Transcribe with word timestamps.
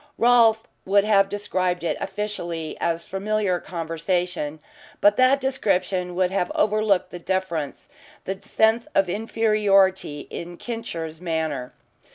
Rolfe 0.17 0.63
would 0.83 1.03
have 1.03 1.29
described 1.29 1.83
it 1.83 1.95
officially 1.99 2.75
as 2.81 3.05
familiar 3.05 3.59
conversation, 3.59 4.59
but 4.99 5.15
that 5.17 5.39
description 5.39 6.15
would 6.15 6.31
have 6.31 6.51
overlooked 6.55 7.11
the 7.11 7.19
deference, 7.19 7.87
the 8.25 8.39
sense 8.41 8.87
of 8.95 9.07
inferiority, 9.09 10.21
in 10.31 10.57
"Kincher's" 10.57 11.21
manner. 11.21 11.75